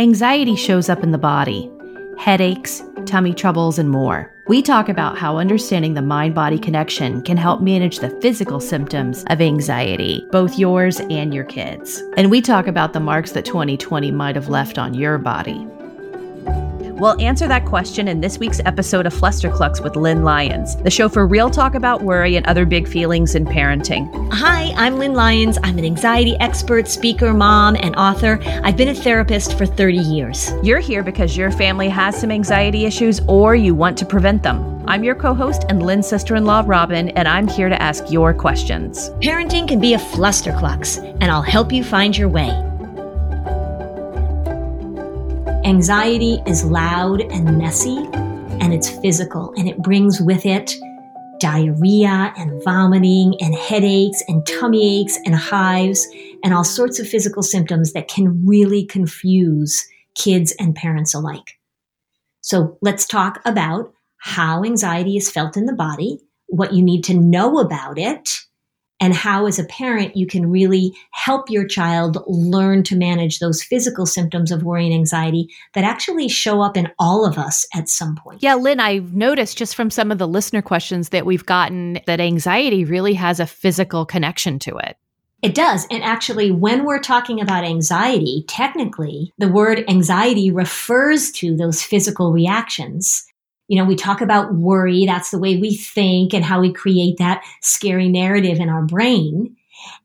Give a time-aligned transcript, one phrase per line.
[0.00, 1.68] Anxiety shows up in the body
[2.18, 4.32] headaches, tummy troubles, and more.
[4.46, 9.24] We talk about how understanding the mind body connection can help manage the physical symptoms
[9.28, 12.02] of anxiety, both yours and your kids.
[12.16, 15.66] And we talk about the marks that 2020 might have left on your body.
[16.98, 21.08] We'll answer that question in this week's episode of Flusterclux with Lynn Lyons, the show
[21.08, 24.08] for real talk about worry and other big feelings in parenting.
[24.32, 25.58] Hi, I'm Lynn Lyons.
[25.62, 28.40] I'm an anxiety expert, speaker, mom, and author.
[28.64, 30.52] I've been a therapist for 30 years.
[30.64, 34.82] You're here because your family has some anxiety issues or you want to prevent them.
[34.88, 38.10] I'm your co host and Lynn's sister in law, Robin, and I'm here to ask
[38.10, 39.10] your questions.
[39.20, 42.67] Parenting can be a flusterclux, and I'll help you find your way.
[45.68, 47.98] Anxiety is loud and messy,
[48.58, 50.74] and it's physical, and it brings with it
[51.40, 56.08] diarrhea and vomiting and headaches and tummy aches and hives
[56.42, 61.58] and all sorts of physical symptoms that can really confuse kids and parents alike.
[62.40, 67.14] So let's talk about how anxiety is felt in the body, what you need to
[67.14, 68.30] know about it,
[69.00, 73.62] and how as a parent you can really help your child learn to manage those
[73.62, 77.88] physical symptoms of worry and anxiety that actually show up in all of us at
[77.88, 78.42] some point.
[78.42, 82.20] Yeah, Lynn, I've noticed just from some of the listener questions that we've gotten that
[82.20, 84.96] anxiety really has a physical connection to it.
[85.40, 85.86] It does.
[85.88, 92.32] And actually, when we're talking about anxiety, technically, the word anxiety refers to those physical
[92.32, 93.24] reactions
[93.68, 95.04] you know, we talk about worry.
[95.06, 99.56] That's the way we think and how we create that scary narrative in our brain.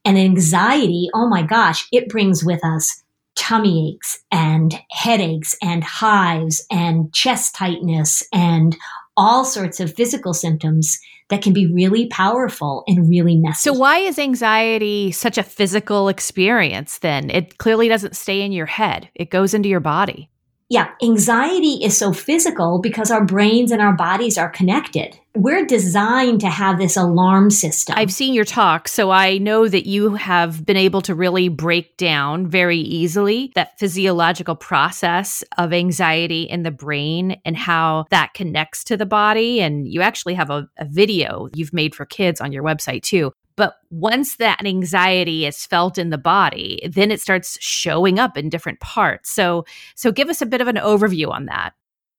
[0.06, 3.02] And anxiety, oh my gosh, it brings with us
[3.36, 8.78] tummy aches and headaches and hives and chest tightness and
[9.16, 13.70] all sorts of physical symptoms that can be really powerful and really messy.
[13.70, 17.30] So, why is anxiety such a physical experience then?
[17.30, 20.30] It clearly doesn't stay in your head, it goes into your body
[20.74, 25.16] yeah, anxiety is so physical because our brains and our bodies are connected.
[25.36, 27.94] We're designed to have this alarm system.
[27.96, 31.96] I've seen your talk, so I know that you have been able to really break
[31.98, 38.84] down very easily that physiological process of anxiety in the brain and how that connects
[38.86, 39.62] to the body.
[39.62, 43.32] And you actually have a, a video you've made for kids on your website too.
[43.56, 48.50] But once that anxiety is felt in the body, then it starts showing up in
[48.50, 49.30] different parts.
[49.30, 49.66] So,
[49.96, 51.74] so give us a bit of an overview on that.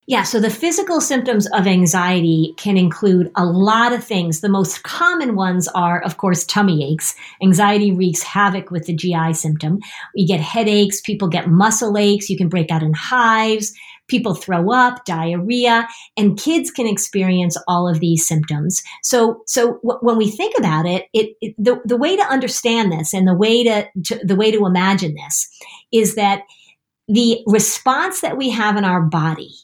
[0.06, 4.43] Yeah, so the physical symptoms of anxiety can include a lot of things.
[4.43, 7.15] The most common ones are, of course, tummy aches.
[7.43, 9.78] Anxiety wreaks havoc with the GI symptom.
[10.15, 13.72] We get headaches, people get muscle aches, you can break out in hives,
[14.09, 18.82] people throw up, diarrhea, and kids can experience all of these symptoms.
[19.03, 22.92] So, so w- when we think about it, it, it, the, the way to understand
[22.92, 25.48] this and the way to, to the way to imagine this
[25.92, 26.42] is that
[27.09, 29.54] the response that we have in our body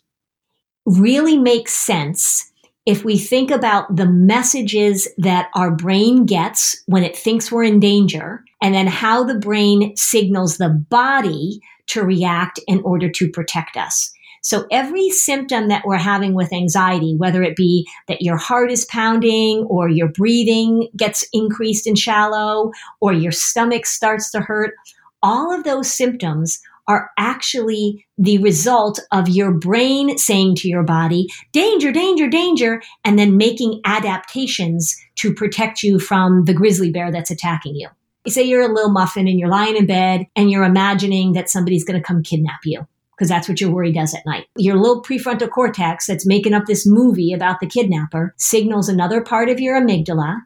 [0.86, 2.50] really makes sense
[2.86, 7.78] if we think about the messages that our brain gets when it thinks we're in
[7.78, 13.76] danger, and then how the brain signals the body to react in order to protect
[13.76, 14.12] us.
[14.42, 18.86] So every symptom that we're having with anxiety, whether it be that your heart is
[18.86, 24.74] pounding or your breathing gets increased and shallow or your stomach starts to hurt,
[25.22, 31.28] all of those symptoms are actually the result of your brain saying to your body,
[31.52, 37.30] danger, danger, danger, and then making adaptations to protect you from the grizzly bear that's
[37.30, 37.88] attacking you.
[38.26, 41.84] Say you're a little muffin and you're lying in bed and you're imagining that somebody's
[41.84, 42.86] going to come kidnap you
[43.20, 44.46] because that's what your worry does at night.
[44.56, 49.50] Your little prefrontal cortex that's making up this movie about the kidnapper signals another part
[49.50, 50.38] of your amygdala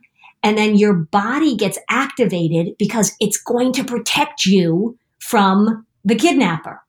[0.42, 6.82] and then your body gets activated because it's going to protect you from the kidnapper.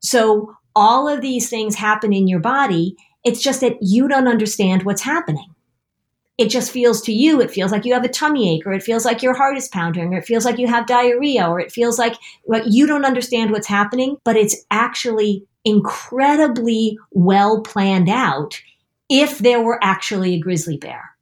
[0.00, 2.96] So all of these things happen in your body.
[3.22, 5.51] It's just that you don't understand what's happening.
[6.42, 8.82] It just feels to you, it feels like you have a tummy ache, or it
[8.82, 11.70] feels like your heart is pounding, or it feels like you have diarrhea, or it
[11.70, 12.16] feels like
[12.46, 18.60] well, you don't understand what's happening, but it's actually incredibly well planned out
[19.08, 21.14] if there were actually a grizzly bear.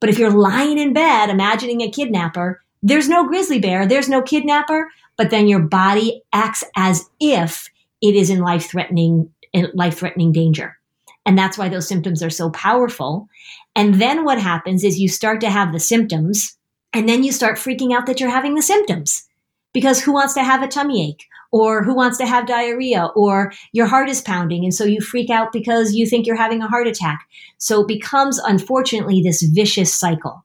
[0.00, 4.22] But if you're lying in bed imagining a kidnapper, there's no grizzly bear, there's no
[4.22, 4.88] kidnapper,
[5.18, 7.68] but then your body acts as if
[8.00, 9.30] it is in life threatening
[9.74, 10.78] life threatening danger.
[11.26, 13.28] And that's why those symptoms are so powerful.
[13.74, 16.56] And then what happens is you start to have the symptoms
[16.92, 19.26] and then you start freaking out that you're having the symptoms.
[19.72, 21.24] Because who wants to have a tummy ache?
[21.50, 23.08] Or who wants to have diarrhea?
[23.14, 24.64] Or your heart is pounding.
[24.64, 27.26] And so you freak out because you think you're having a heart attack.
[27.58, 30.44] So it becomes, unfortunately, this vicious cycle.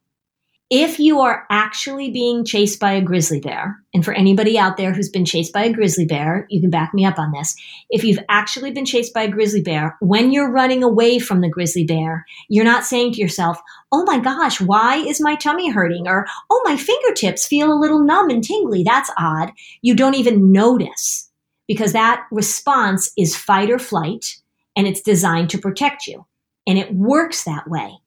[0.70, 4.94] If you are actually being chased by a grizzly bear, and for anybody out there
[4.94, 7.56] who's been chased by a grizzly bear, you can back me up on this.
[7.90, 11.50] If you've actually been chased by a grizzly bear, when you're running away from the
[11.50, 13.62] grizzly bear, you're not saying to yourself,
[13.94, 16.06] Oh my gosh, why is my tummy hurting?
[16.06, 18.84] Or, Oh, my fingertips feel a little numb and tingly.
[18.84, 19.52] That's odd.
[19.82, 21.30] You don't even notice
[21.68, 24.38] because that response is fight or flight
[24.76, 26.26] and it's designed to protect you.
[26.68, 28.00] And it works that way.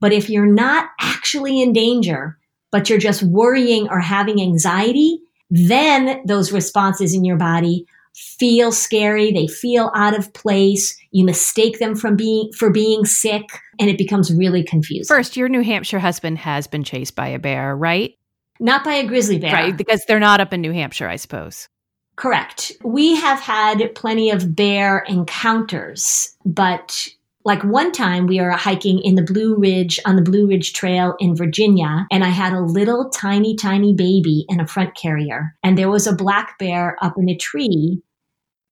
[0.00, 2.38] But if you're not actually in danger,
[2.70, 9.32] but you're just worrying or having anxiety, then those responses in your body feel scary.
[9.32, 10.96] They feel out of place.
[11.10, 13.44] You mistake them from being, for being sick
[13.78, 15.14] and it becomes really confusing.
[15.14, 18.14] First, your New Hampshire husband has been chased by a bear, right?
[18.60, 19.52] Not by a grizzly bear.
[19.52, 19.76] Right.
[19.76, 21.68] Because they're not up in New Hampshire, I suppose.
[22.16, 22.72] Correct.
[22.82, 27.08] We have had plenty of bear encounters, but
[27.48, 31.14] like one time we were hiking in the Blue Ridge on the Blue Ridge Trail
[31.18, 35.78] in Virginia, and I had a little tiny, tiny baby in a front carrier, and
[35.78, 38.02] there was a black bear up in a tree,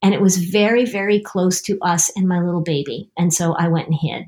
[0.03, 3.09] and it was very, very close to us and my little baby.
[3.17, 4.25] And so I went and hid.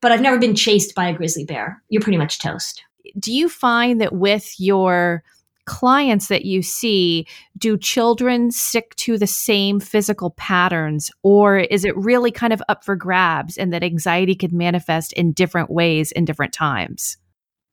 [0.00, 1.82] But I've never been chased by a grizzly bear.
[1.88, 2.84] You're pretty much toast.
[3.18, 5.24] Do you find that with your
[5.70, 11.96] clients that you see, do children stick to the same physical patterns, or is it
[11.96, 16.24] really kind of up for grabs and that anxiety could manifest in different ways in
[16.24, 17.18] different times?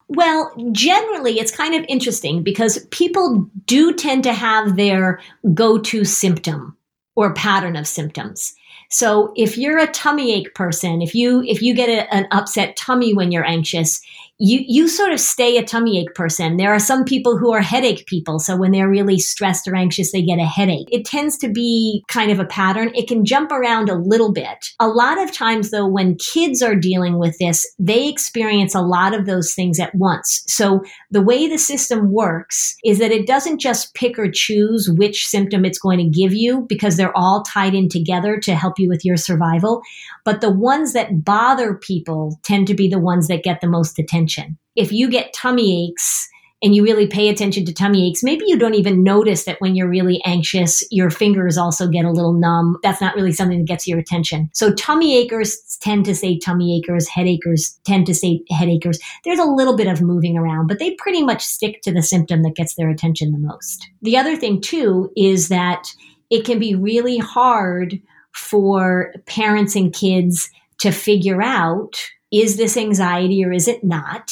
[0.10, 5.20] Well, generally, it's kind of interesting because people do tend to have their
[5.56, 6.78] go to symptom
[7.16, 8.54] or pattern of symptoms.
[8.90, 12.78] So if you're a tummy ache person, if you if you get a, an upset
[12.78, 14.02] tummy when you're anxious,
[14.40, 16.58] you you sort of stay a tummy ache person.
[16.58, 20.12] There are some people who are headache people, so when they're really stressed or anxious,
[20.12, 20.88] they get a headache.
[20.92, 22.92] It tends to be kind of a pattern.
[22.94, 24.70] It can jump around a little bit.
[24.80, 29.16] A lot of times though when kids are dealing with this, they experience a lot
[29.16, 30.44] of those things at once.
[30.48, 35.26] So the way the system works is that it doesn't just pick or choose which
[35.26, 38.88] symptom it's going to give you because they're all tied in together to help you
[38.88, 39.82] with your survival,
[40.24, 43.98] but the ones that bother people tend to be the ones that get the most
[43.98, 44.58] attention attention.
[44.76, 46.30] If you get tummy aches,
[46.64, 49.76] and you really pay attention to tummy aches, maybe you don't even notice that when
[49.76, 52.78] you're really anxious, your fingers also get a little numb.
[52.82, 54.50] That's not really something that gets your attention.
[54.54, 58.98] So tummy achers tend to say tummy achers, headachers tend to say headachers.
[59.24, 62.42] There's a little bit of moving around, but they pretty much stick to the symptom
[62.42, 63.88] that gets their attention the most.
[64.02, 65.88] The other thing too is that
[66.32, 68.02] it can be really hard
[68.34, 72.00] for parents and kids to figure out
[72.32, 74.32] is this anxiety or is it not?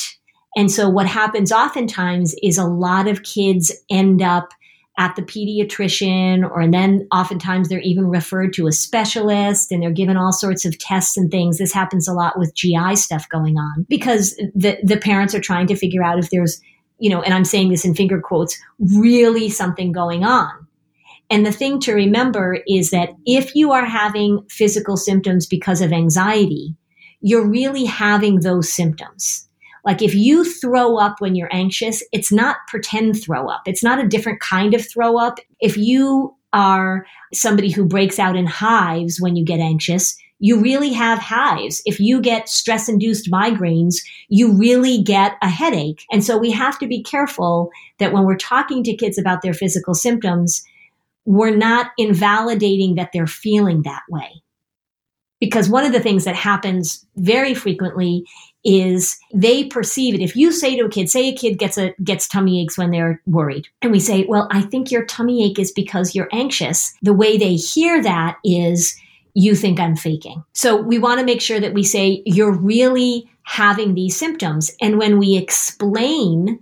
[0.55, 4.49] And so what happens oftentimes is a lot of kids end up
[4.97, 9.91] at the pediatrician or and then oftentimes they're even referred to a specialist and they're
[9.91, 13.57] given all sorts of tests and things this happens a lot with gi stuff going
[13.57, 16.61] on because the the parents are trying to figure out if there's
[16.97, 20.49] you know and i'm saying this in finger quotes really something going on
[21.29, 25.91] and the thing to remember is that if you are having physical symptoms because of
[25.91, 26.73] anxiety
[27.21, 29.47] you're really having those symptoms.
[29.85, 33.61] Like if you throw up when you're anxious, it's not pretend throw up.
[33.67, 35.39] It's not a different kind of throw up.
[35.59, 40.91] If you are somebody who breaks out in hives when you get anxious, you really
[40.91, 41.81] have hives.
[41.85, 43.95] If you get stress induced migraines,
[44.27, 46.03] you really get a headache.
[46.11, 47.69] And so we have to be careful
[47.99, 50.63] that when we're talking to kids about their physical symptoms,
[51.25, 54.41] we're not invalidating that they're feeling that way
[55.39, 58.25] because one of the things that happens very frequently
[58.63, 60.21] is they perceive it.
[60.21, 62.91] If you say to a kid, say a kid gets a gets tummy aches when
[62.91, 66.93] they're worried, and we say, "Well, I think your tummy ache is because you're anxious."
[67.01, 68.95] The way they hear that is
[69.35, 70.43] you think I'm faking.
[70.53, 74.71] So we want to make sure that we say you're really having these symptoms.
[74.81, 76.59] And when we explain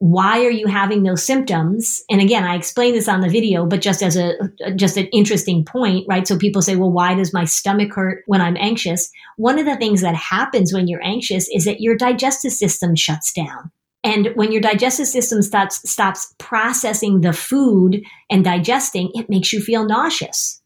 [0.00, 2.02] why are you having those symptoms?
[2.10, 4.32] And again i explain this on the video but just as a
[4.74, 6.26] just an interesting point right?
[6.26, 9.10] So people say well why does my stomach hurt when i'm anxious?
[9.36, 13.32] One of the things that happens when you're anxious is that your digestive system shuts
[13.32, 13.70] down.
[14.02, 19.60] And when your digestive system stops stops processing the food and digesting it makes you
[19.60, 20.59] feel nauseous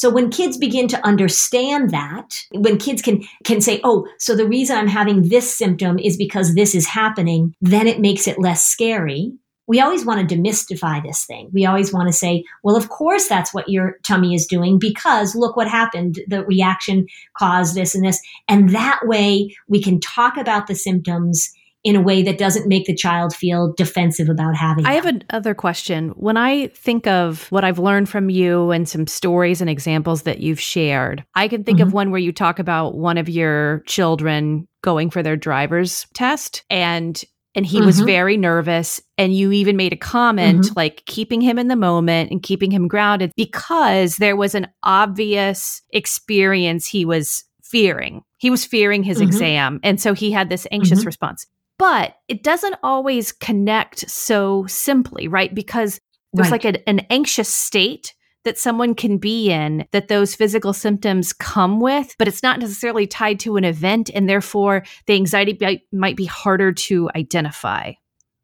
[0.00, 4.48] so when kids begin to understand that, when kids can can say, "Oh, so the
[4.48, 8.64] reason I'm having this symptom is because this is happening," then it makes it less
[8.64, 9.34] scary.
[9.66, 11.50] We always want to demystify this thing.
[11.52, 15.34] We always want to say, "Well, of course that's what your tummy is doing because
[15.34, 16.18] look what happened.
[16.28, 21.52] The reaction caused this and this." And that way we can talk about the symptoms
[21.82, 24.84] in a way that doesn't make the child feel defensive about having.
[24.84, 26.10] I have another question.
[26.10, 30.40] When I think of what I've learned from you and some stories and examples that
[30.40, 31.88] you've shared, I can think mm-hmm.
[31.88, 36.64] of one where you talk about one of your children going for their driver's test
[36.70, 37.22] and
[37.54, 37.86] and he mm-hmm.
[37.86, 40.72] was very nervous and you even made a comment mm-hmm.
[40.76, 45.82] like keeping him in the moment and keeping him grounded because there was an obvious
[45.90, 49.28] experience he was fearing he was fearing his mm-hmm.
[49.28, 51.06] exam and so he had this anxious mm-hmm.
[51.06, 51.46] response
[51.80, 55.98] but it doesn't always connect so simply right because
[56.32, 56.64] there's right.
[56.64, 61.80] like a, an anxious state that someone can be in that those physical symptoms come
[61.80, 64.10] with, but it's not necessarily tied to an event.
[64.14, 67.92] And therefore, the anxiety might be harder to identify.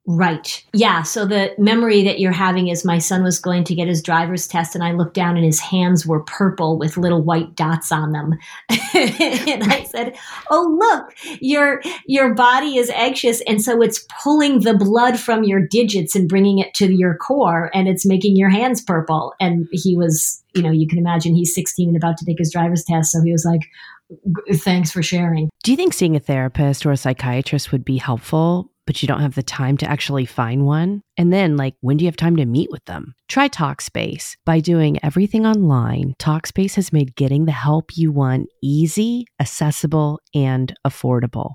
[0.08, 0.64] Right.
[0.72, 1.02] Yeah.
[1.02, 4.46] So the memory that you're having is my son was going to get his driver's
[4.46, 8.12] test and I looked down and his hands were purple with little white dots on
[8.12, 8.34] them.
[8.70, 10.16] and I said,
[10.48, 15.66] "Oh, look, your your body is anxious and so it's pulling the blood from your
[15.66, 19.96] digits and bringing it to your core and it's making your hands purple." And he
[19.96, 23.10] was, you know, you can imagine he's 16 and about to take his driver's test,
[23.10, 23.62] so he was like,
[24.58, 28.70] "Thanks for sharing." Do you think seeing a therapist or a psychiatrist would be helpful
[28.86, 31.02] but you don't have the time to actually find one?
[31.16, 33.14] And then, like, when do you have time to meet with them?
[33.28, 34.36] Try Talkspace.
[34.44, 40.72] By doing everything online, Talkspace has made getting the help you want easy, accessible, and
[40.86, 41.54] affordable.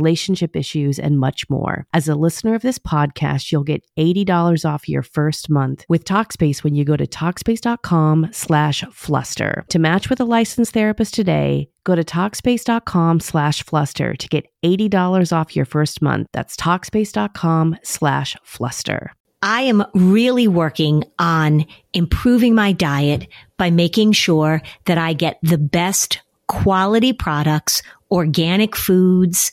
[0.00, 1.86] relationship issues, and much more.
[1.92, 6.64] As a listener of this podcast, you'll get $80 off your first month with Talkspace
[6.64, 9.64] when you go to Talkspace.com slash fluster.
[9.68, 15.36] To match with a licensed therapist today, go to Talkspace.com slash fluster to get $80
[15.36, 16.28] off your first month.
[16.32, 19.12] That's Talkspace.com slash fluster.
[19.42, 21.64] I am really working on
[21.94, 23.26] improving my diet
[23.56, 29.52] by making sure that I get the best quality products, organic foods,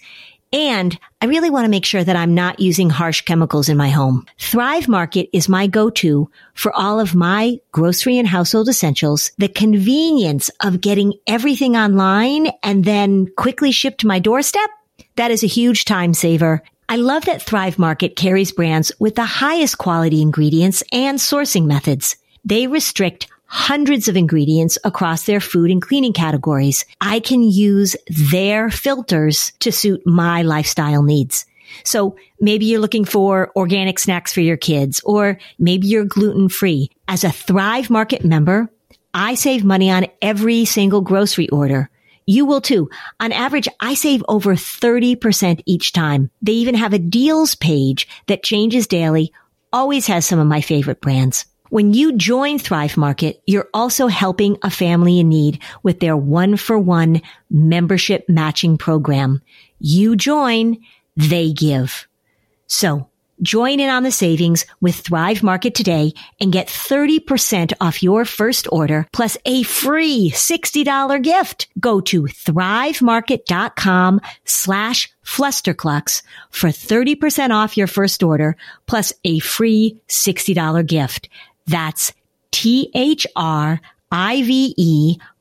[0.53, 3.89] and I really want to make sure that I'm not using harsh chemicals in my
[3.89, 4.25] home.
[4.39, 9.31] Thrive Market is my go-to for all of my grocery and household essentials.
[9.37, 14.69] The convenience of getting everything online and then quickly shipped to my doorstep.
[15.15, 16.63] That is a huge time saver.
[16.89, 22.15] I love that Thrive Market carries brands with the highest quality ingredients and sourcing methods.
[22.45, 26.85] They restrict hundreds of ingredients across their food and cleaning categories.
[27.01, 31.45] I can use their filters to suit my lifestyle needs.
[31.83, 36.91] So maybe you're looking for organic snacks for your kids, or maybe you're gluten free.
[37.07, 38.69] As a Thrive Market member,
[39.13, 41.89] I save money on every single grocery order.
[42.25, 42.89] You will too.
[43.19, 46.29] On average, I save over 30% each time.
[46.41, 49.31] They even have a deals page that changes daily,
[49.71, 51.45] always has some of my favorite brands.
[51.69, 56.55] When you join Thrive Market, you're also helping a family in need with their one
[56.55, 59.41] for one membership matching program.
[59.79, 60.77] You join,
[61.17, 62.07] they give.
[62.67, 63.09] So
[63.41, 68.67] join in on the savings with Thrive Market today and get 30% off your first
[68.71, 71.67] order plus a free $60 gift.
[71.79, 78.55] Go to thrivemarket.com slash flusterclux for 30% off your first order
[78.85, 81.29] plus a free $60 gift.
[81.67, 82.13] That's
[82.51, 83.17] T-H-R-I-V-E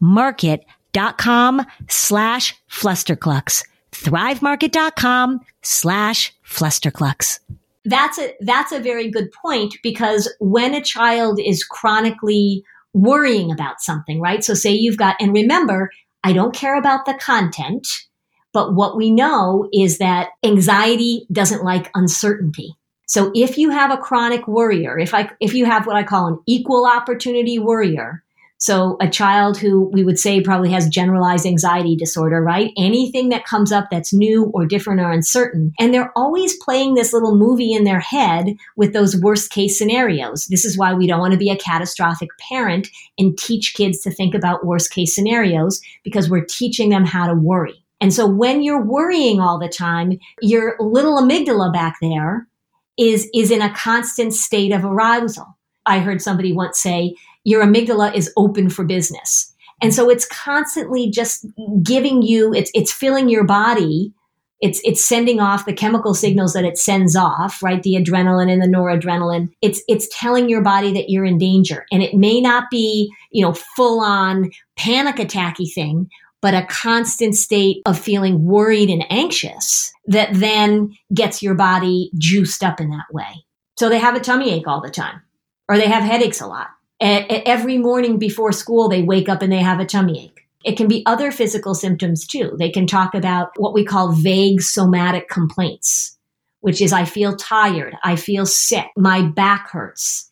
[0.01, 3.65] market.com slash flusterclux.
[3.93, 7.41] Thrivemarket.com slash flusterclux.
[7.85, 13.81] That's a, that's a very good point because when a child is chronically worrying about
[13.81, 14.43] something, right?
[14.43, 15.91] So say you've got, and remember,
[16.25, 17.87] I don't care about the content,
[18.53, 22.75] but what we know is that anxiety doesn't like uncertainty.
[23.07, 26.27] So if you have a chronic worrier, if I, if you have what I call
[26.27, 28.25] an equal opportunity worrier,
[28.59, 32.73] so a child who we would say probably has generalized anxiety disorder, right?
[32.77, 35.73] Anything that comes up that's new or different or uncertain.
[35.79, 40.47] And they're always playing this little movie in their head with those worst case scenarios.
[40.47, 44.11] This is why we don't want to be a catastrophic parent and teach kids to
[44.11, 47.85] think about worst case scenarios because we're teaching them how to worry.
[48.01, 52.47] And so when you're worrying all the time, your little amygdala back there
[52.99, 55.47] is, is in a constant state of arousal.
[55.87, 59.53] I heard somebody once say, your amygdala is open for business.
[59.83, 61.47] And so it's constantly just
[61.83, 64.13] giving you, it's, it's filling your body.
[64.63, 67.83] It's, it's sending off the chemical signals that it sends off, right?
[67.83, 69.51] The adrenaline and the noradrenaline.
[69.61, 71.85] It's, it's telling your body that you're in danger.
[71.93, 76.09] And it may not be, you know, full on panic attacky thing,
[76.43, 82.63] but a constant state of feeling worried and anxious that then gets your body juiced
[82.63, 83.45] up in that way.
[83.79, 85.23] So they have a tummy ache all the time,
[85.69, 86.69] or they have headaches a lot.
[87.01, 90.41] every morning before school, they wake up and they have a tummy ache.
[90.65, 92.57] It can be other physical symptoms too.
[92.59, 96.19] They can talk about what we call vague somatic complaints,
[96.61, 100.26] which is I feel tired, I feel sick, my back hurts.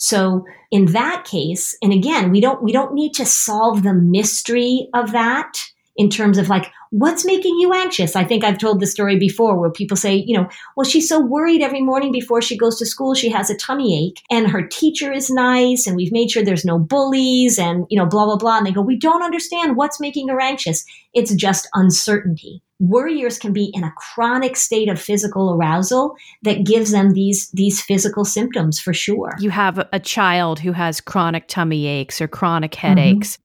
[0.00, 4.88] So in that case, and again, we don't we don't need to solve the mystery
[4.94, 5.58] of that
[5.94, 8.16] in terms of like what's making you anxious?
[8.16, 11.20] I think i've told the story before where people say you know well she's so
[11.20, 14.66] worried every morning before she goes to school she has a tummy ache and her
[14.66, 18.38] teacher is nice and we've made sure there's no bullies and you know blah blah
[18.38, 18.56] blah.
[18.56, 20.84] And they go we don't understand what's making her anxious.
[21.12, 26.90] It's just uncertainty worriers can be in a chronic state of physical arousal that gives
[26.90, 31.86] them these these physical symptoms for sure you have a child who has chronic tummy
[31.86, 33.42] aches or chronic headaches mm-hmm.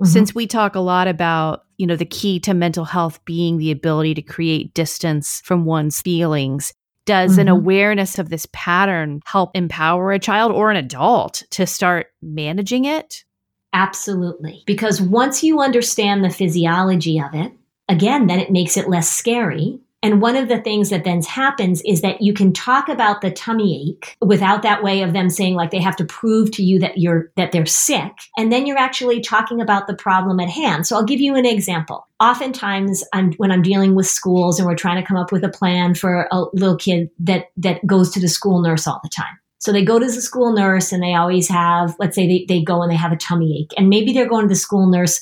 [0.00, 0.12] Mm-hmm.
[0.12, 3.72] Since we talk a lot about, you know, the key to mental health being the
[3.72, 6.72] ability to create distance from one's feelings,
[7.04, 7.40] does mm-hmm.
[7.40, 12.84] an awareness of this pattern help empower a child or an adult to start managing
[12.84, 13.24] it?
[13.72, 14.62] Absolutely.
[14.66, 17.52] Because once you understand the physiology of it,
[17.88, 21.82] again, then it makes it less scary and one of the things that then happens
[21.84, 25.54] is that you can talk about the tummy ache without that way of them saying
[25.54, 28.12] like they have to prove to you that you're that they're sick.
[28.36, 30.86] And then you're actually talking about the problem at hand.
[30.86, 32.06] So I'll give you an example.
[32.20, 35.48] Oftentimes I'm when I'm dealing with schools and we're trying to come up with a
[35.48, 39.36] plan for a little kid that that goes to the school nurse all the time.
[39.60, 42.62] So they go to the school nurse and they always have, let's say they, they
[42.62, 43.74] go and they have a tummy ache.
[43.76, 45.20] And maybe they're going to the school nurse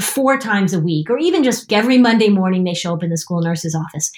[0.00, 3.16] four times a week, or even just every Monday morning they show up in the
[3.16, 4.10] school nurse's office.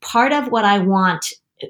[0.00, 1.26] Part of what I want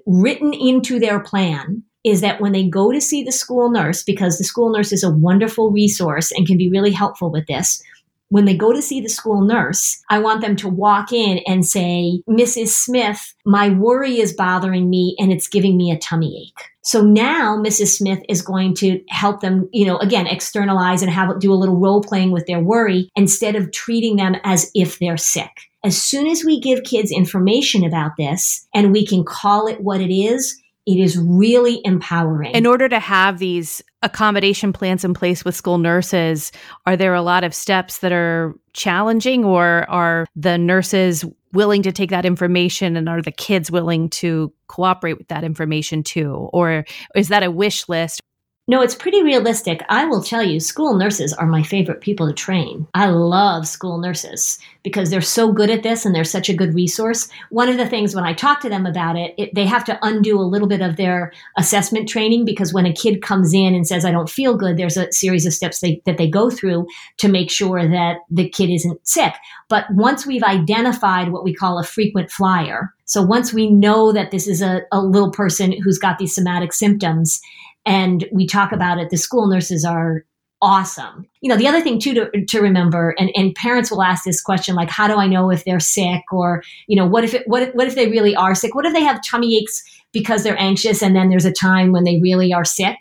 [0.06, 4.38] written into their plan is that when they go to see the school nurse, because
[4.38, 7.82] the school nurse is a wonderful resource and can be really helpful with this,
[8.28, 11.64] when they go to see the school nurse, I want them to walk in and
[11.64, 12.68] say, Mrs.
[12.68, 16.66] Smith, my worry is bothering me and it's giving me a tummy ache.
[16.82, 17.96] So now Mrs.
[17.96, 21.78] Smith is going to help them, you know, again, externalize and have do a little
[21.78, 25.50] role playing with their worry instead of treating them as if they're sick.
[25.84, 30.00] As soon as we give kids information about this and we can call it what
[30.00, 32.52] it is, it is really empowering.
[32.52, 36.52] In order to have these accommodation plans in place with school nurses,
[36.86, 41.90] are there a lot of steps that are challenging or are the nurses willing to
[41.90, 46.48] take that information and are the kids willing to cooperate with that information too?
[46.52, 46.84] Or
[47.16, 48.20] is that a wish list?
[48.68, 49.84] No, it's pretty realistic.
[49.88, 52.88] I will tell you, school nurses are my favorite people to train.
[52.94, 56.74] I love school nurses because they're so good at this and they're such a good
[56.74, 57.28] resource.
[57.50, 59.98] One of the things when I talk to them about it, it, they have to
[60.02, 63.86] undo a little bit of their assessment training because when a kid comes in and
[63.86, 66.88] says, I don't feel good, there's a series of steps they, that they go through
[67.18, 69.34] to make sure that the kid isn't sick.
[69.68, 74.32] But once we've identified what we call a frequent flyer, so once we know that
[74.32, 77.40] this is a, a little person who's got these somatic symptoms,
[77.86, 79.10] and we talk about it.
[79.10, 80.24] The school nurses are
[80.60, 81.26] awesome.
[81.40, 84.42] You know, the other thing too to, to remember, and, and parents will ask this
[84.42, 86.22] question like, how do I know if they're sick?
[86.32, 88.74] Or, you know, what if it, what if, what if they really are sick?
[88.74, 92.04] What if they have tummy aches because they're anxious and then there's a time when
[92.04, 92.96] they really are sick?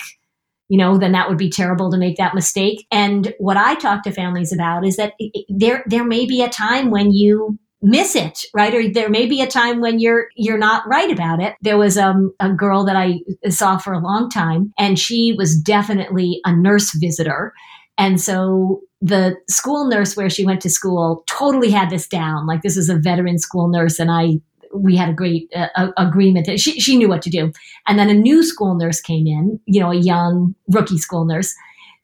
[0.68, 2.86] You know, then that would be terrible to make that mistake.
[2.92, 5.14] And what I talk to families about is that
[5.48, 8.74] there there may be a time when you miss it, right?
[8.74, 11.54] Or there may be a time when you're you're not right about it.
[11.62, 13.20] There was um, a girl that I
[13.50, 17.54] saw for a long time, and she was definitely a nurse visitor.
[17.98, 22.48] And so the school nurse where she went to school totally had this down.
[22.48, 24.40] Like this is a veteran school nurse, and I
[24.74, 27.52] we had a great uh, agreement that she she knew what to do.
[27.88, 31.54] And then a new school nurse came in, you know, a young rookie school nurse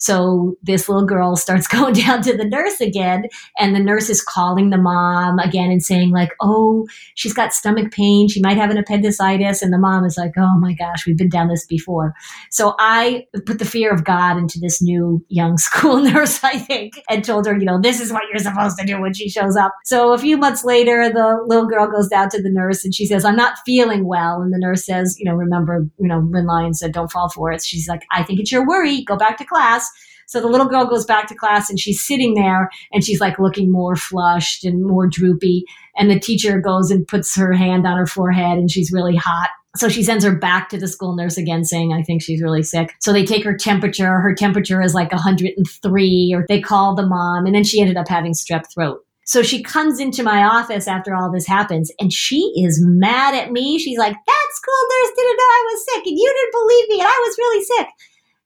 [0.02, 3.26] so this little girl starts going down to the nurse again,
[3.58, 7.92] and the nurse is calling the mom again and saying, like, oh, she's got stomach
[7.92, 8.28] pain.
[8.28, 9.62] She might have an appendicitis.
[9.62, 12.14] And the mom is like, oh my gosh, we've been down this before.
[12.50, 17.00] So I put the fear of God into this new young school nurse, I think,
[17.10, 19.56] and told her, you know, this is what you're supposed to do when she shows
[19.56, 19.74] up.
[19.86, 23.06] So a few months later, the little girl goes down to the nurse and she
[23.06, 24.42] says, I'm not feeling well.
[24.42, 27.52] And the nurse says, you know, remember, you know, Lynn Lyons said, don't fall for
[27.52, 27.64] it.
[27.64, 29.04] She's like, I think it's your worry.
[29.04, 29.91] Go back to class.
[30.32, 33.38] So the little girl goes back to class and she's sitting there and she's like
[33.38, 35.66] looking more flushed and more droopy.
[35.98, 39.50] And the teacher goes and puts her hand on her forehead and she's really hot.
[39.76, 42.64] So she sends her back to the school nurse again, saying, I think she's really
[42.64, 42.94] sick.
[43.02, 44.22] So they take her temperature.
[44.22, 48.08] Her temperature is like 103, or they call the mom, and then she ended up
[48.08, 49.06] having strep throat.
[49.26, 53.52] So she comes into my office after all this happens and she is mad at
[53.52, 53.80] me.
[53.80, 57.00] She's like, that school nurse didn't know I was sick and you didn't believe me
[57.00, 57.88] and I was really sick.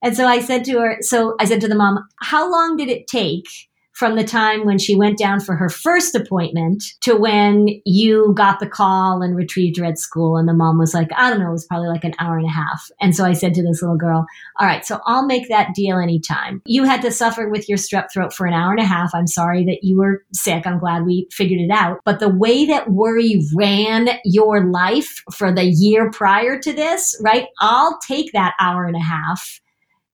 [0.06, 2.90] And so I said to her, so I said to the mom, how long did
[2.90, 3.48] it take
[3.96, 8.60] from the time when she went down for her first appointment to when you got
[8.60, 10.36] the call and retrieved her at school.
[10.36, 12.46] And the mom was like, I don't know, it was probably like an hour and
[12.46, 12.92] a half.
[13.00, 14.26] And so I said to this little girl,
[14.60, 16.62] All right, so I'll make that deal anytime.
[16.66, 19.12] You had to suffer with your strep throat for an hour and a half.
[19.16, 20.68] I'm sorry that you were sick.
[20.68, 22.02] I'm glad we figured it out.
[22.04, 27.48] But the way that worry ran your life for the year prior to this, right?
[27.62, 29.62] I'll take that hour and a half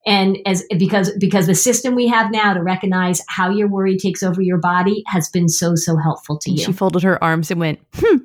[0.06, 4.22] and as because because the system we have now to recognize how your worry takes
[4.22, 7.50] over your body has been so so helpful to and you she folded her arms
[7.50, 8.16] and went hmm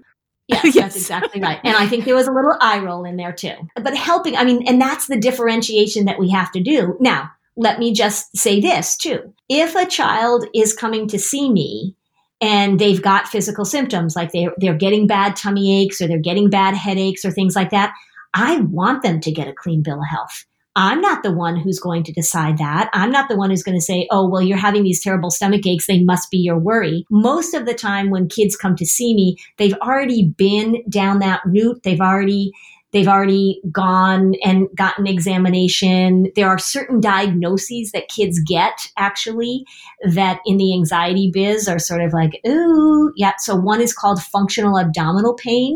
[0.47, 1.59] Yes, yes, that's exactly right.
[1.63, 3.55] And I think there was a little eye roll in there too.
[3.75, 6.95] But helping, I mean, and that's the differentiation that we have to do.
[6.99, 9.33] Now, let me just say this too.
[9.49, 11.95] If a child is coming to see me
[12.39, 16.49] and they've got physical symptoms, like they're, they're getting bad tummy aches or they're getting
[16.49, 17.93] bad headaches or things like that,
[18.33, 20.45] I want them to get a clean bill of health.
[20.77, 22.91] I'm not the one who's going to decide that.
[22.93, 25.65] I'm not the one who's going to say, oh, well, you're having these terrible stomach
[25.65, 25.87] aches.
[25.87, 27.03] They must be your worry.
[27.09, 31.41] Most of the time when kids come to see me, they've already been down that
[31.45, 31.81] route.
[31.83, 32.51] They've already
[32.93, 36.31] They've already gone and gotten examination.
[36.35, 39.65] There are certain diagnoses that kids get actually
[40.13, 43.33] that in the anxiety biz are sort of like, ooh, yeah.
[43.39, 45.75] So one is called functional abdominal pain.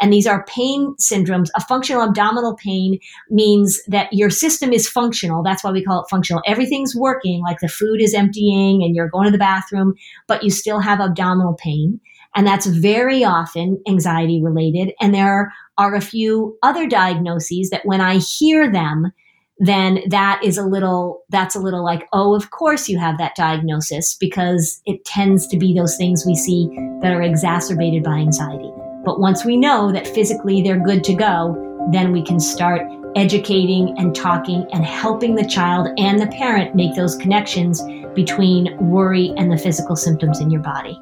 [0.00, 1.48] And these are pain syndromes.
[1.56, 2.98] A functional abdominal pain
[3.30, 5.42] means that your system is functional.
[5.42, 6.42] That's why we call it functional.
[6.46, 9.94] Everything's working, like the food is emptying and you're going to the bathroom,
[10.26, 12.00] but you still have abdominal pain.
[12.34, 14.92] And that's very often anxiety related.
[15.00, 19.12] And there are a few other diagnoses that when I hear them,
[19.58, 23.36] then that is a little, that's a little like, oh, of course you have that
[23.36, 26.68] diagnosis because it tends to be those things we see
[27.00, 28.70] that are exacerbated by anxiety.
[29.06, 32.82] But once we know that physically they're good to go, then we can start
[33.14, 37.80] educating and talking and helping the child and the parent make those connections
[38.14, 41.00] between worry and the physical symptoms in your body.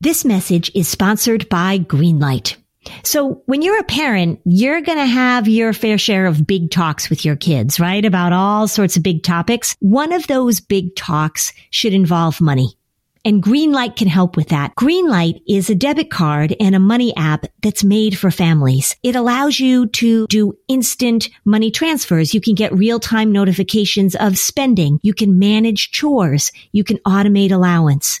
[0.00, 2.56] This message is sponsored by Greenlight.
[3.02, 7.10] So when you're a parent, you're going to have your fair share of big talks
[7.10, 8.04] with your kids, right?
[8.04, 9.76] About all sorts of big topics.
[9.80, 12.76] One of those big talks should involve money.
[13.24, 14.74] And Greenlight can help with that.
[14.74, 18.96] Greenlight is a debit card and a money app that's made for families.
[19.02, 22.34] It allows you to do instant money transfers.
[22.34, 24.98] You can get real time notifications of spending.
[25.02, 26.50] You can manage chores.
[26.72, 28.20] You can automate allowance.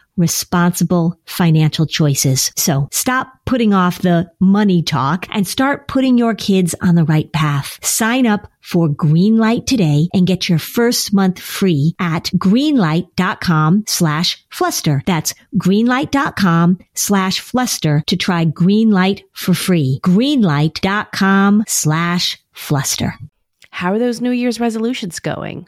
[0.21, 2.51] responsible financial choices.
[2.55, 7.31] So stop putting off the money talk and start putting your kids on the right
[7.33, 7.83] path.
[7.83, 15.01] Sign up for Greenlight today and get your first month free at greenlight.com slash fluster.
[15.05, 19.99] That's greenlight.com slash fluster to try Greenlight for free.
[20.03, 23.15] Greenlight.com slash fluster.
[23.71, 25.67] How are those New Year's resolutions going?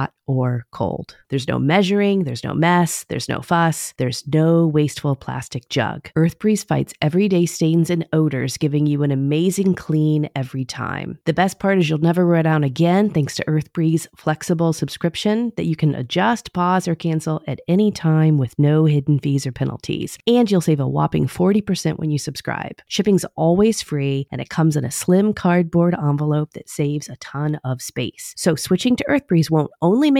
[0.00, 1.16] thought or cold.
[1.28, 6.10] There's no measuring, there's no mess, there's no fuss, there's no wasteful plastic jug.
[6.16, 11.18] EarthBreeze fights everyday stains and odors, giving you an amazing clean every time.
[11.24, 15.66] The best part is you'll never run out again thanks to EarthBreeze flexible subscription that
[15.66, 20.18] you can adjust, pause, or cancel at any time with no hidden fees or penalties.
[20.26, 22.80] And you'll save a whopping 40% when you subscribe.
[22.88, 27.58] Shipping's always free and it comes in a slim cardboard envelope that saves a ton
[27.64, 28.34] of space.
[28.36, 30.19] So switching to EarthBreeze won't only make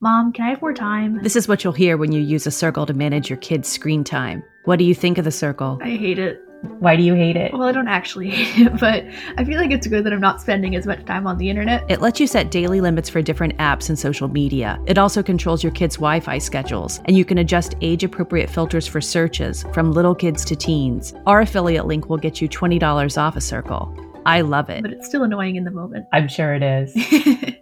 [0.00, 1.20] Mom, can I have more time?
[1.24, 4.04] This is what you'll hear when you use a circle to manage your kids' screen
[4.04, 4.44] time.
[4.64, 5.76] What do you think of the circle?
[5.82, 6.40] I hate it.
[6.78, 7.52] Why do you hate it?
[7.52, 9.04] Well, I don't actually hate it, but
[9.36, 11.84] I feel like it's good that I'm not spending as much time on the internet.
[11.90, 14.80] It lets you set daily limits for different apps and social media.
[14.86, 18.86] It also controls your kids' Wi Fi schedules, and you can adjust age appropriate filters
[18.86, 21.12] for searches from little kids to teens.
[21.26, 23.92] Our affiliate link will get you $20 off a circle.
[24.24, 24.82] I love it.
[24.82, 26.06] But it's still annoying in the moment.
[26.12, 27.54] I'm sure it is.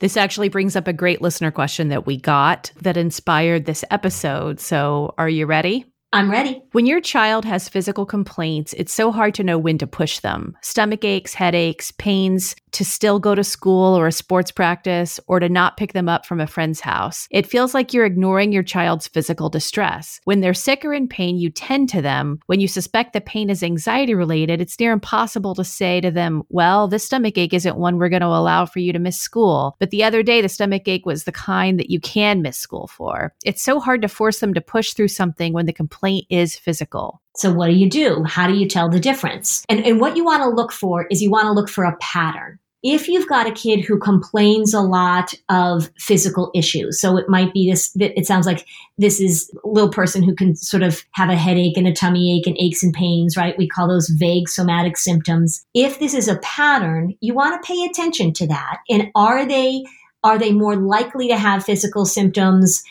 [0.00, 4.58] This actually brings up a great listener question that we got that inspired this episode.
[4.58, 5.89] So, are you ready?
[6.12, 6.60] I'm ready.
[6.72, 10.56] When your child has physical complaints, it's so hard to know when to push them.
[10.60, 15.48] Stomach aches, headaches, pains, to still go to school or a sports practice or to
[15.48, 17.28] not pick them up from a friend's house.
[17.30, 20.20] It feels like you're ignoring your child's physical distress.
[20.24, 22.40] When they're sick or in pain, you tend to them.
[22.46, 26.42] When you suspect the pain is anxiety related, it's near impossible to say to them,
[26.48, 29.76] Well, this stomach ache isn't one we're going to allow for you to miss school.
[29.78, 32.88] But the other day, the stomach ache was the kind that you can miss school
[32.88, 33.32] for.
[33.44, 35.99] It's so hard to force them to push through something when the complaint
[36.30, 37.20] is physical.
[37.36, 38.24] So what do you do?
[38.24, 39.64] How do you tell the difference?
[39.68, 41.96] And, and what you want to look for is you want to look for a
[41.98, 47.28] pattern if you've got a kid who complains a lot of physical issues, so it
[47.28, 51.04] might be this, it sounds like this is a little person who can sort of
[51.12, 53.58] have a headache and a tummy ache and aches and pains, right?
[53.58, 55.64] We call those vague somatic symptoms.
[55.74, 58.78] If this is a pattern, you want to pay attention to that.
[58.88, 59.84] And are they,
[60.24, 62.82] are they more likely to have physical symptoms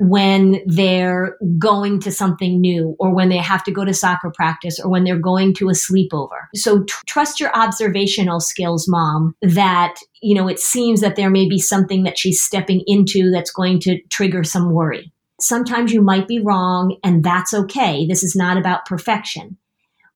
[0.00, 4.78] when they're going to something new or when they have to go to soccer practice
[4.78, 6.46] or when they're going to a sleepover.
[6.54, 11.48] So tr- trust your observational skills, mom, that, you know, it seems that there may
[11.48, 15.12] be something that she's stepping into that's going to trigger some worry.
[15.40, 18.06] Sometimes you might be wrong and that's okay.
[18.06, 19.56] This is not about perfection.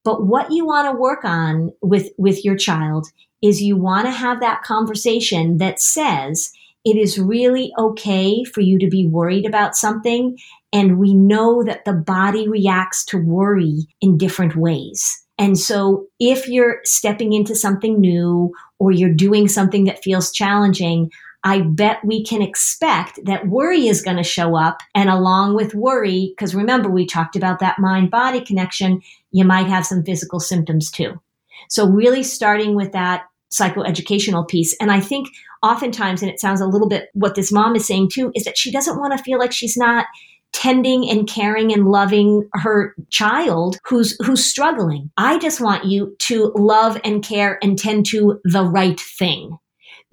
[0.05, 3.09] But what you want to work on with, with your child
[3.43, 6.53] is you want to have that conversation that says,
[6.85, 10.37] it is really okay for you to be worried about something.
[10.73, 15.23] And we know that the body reacts to worry in different ways.
[15.39, 21.11] And so if you're stepping into something new or you're doing something that feels challenging,
[21.45, 24.79] I bet we can expect that worry is going to show up.
[24.95, 29.67] And along with worry, because remember, we talked about that mind body connection, you might
[29.67, 31.21] have some physical symptoms too.
[31.69, 34.75] So really starting with that psychoeducational piece.
[34.81, 35.29] And I think
[35.63, 38.59] oftentimes, and it sounds a little bit what this mom is saying too, is that
[38.59, 40.07] she doesn't want to feel like she's not
[40.53, 45.11] tending and caring and loving her child who's who's struggling.
[45.17, 49.57] I just want you to love and care and tend to the right thing.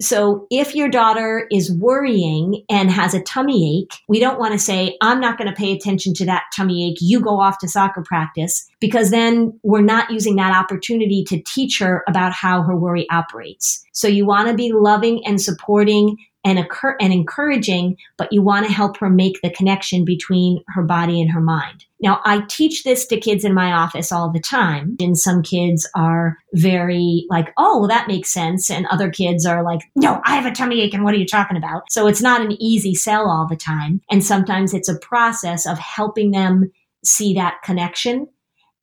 [0.00, 4.58] So if your daughter is worrying and has a tummy ache, we don't want to
[4.58, 6.98] say, I'm not going to pay attention to that tummy ache.
[7.02, 11.78] You go off to soccer practice because then we're not using that opportunity to teach
[11.78, 13.84] her about how her worry operates.
[13.92, 18.66] So you want to be loving and supporting and, occur- and encouraging, but you want
[18.66, 21.84] to help her make the connection between her body and her mind.
[22.00, 24.96] Now, I teach this to kids in my office all the time.
[25.00, 28.70] And some kids are very like, oh, well, that makes sense.
[28.70, 30.94] And other kids are like, no, I have a tummy ache.
[30.94, 31.82] And what are you talking about?
[31.90, 34.00] So it's not an easy sell all the time.
[34.10, 36.72] And sometimes it's a process of helping them
[37.04, 38.28] see that connection.